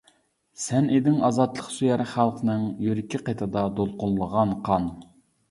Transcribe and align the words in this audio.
سەن 0.61 0.87
ئىدىڭ 0.95 1.19
ئازادلىق 1.27 1.67
سۆيەر 1.73 2.03
خەلقنىڭ، 2.15 2.65
يۈرىكى 2.87 3.23
قېتىدا 3.29 3.65
دولقۇنلىغان 3.77 4.57
قان. 4.71 4.91